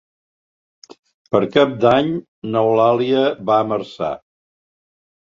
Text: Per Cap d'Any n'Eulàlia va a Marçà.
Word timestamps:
Per 1.33 1.41
Cap 1.55 1.75
d'Any 1.83 2.09
n'Eulàlia 2.55 3.21
va 3.51 3.59
a 3.65 3.67
Marçà. 3.73 4.09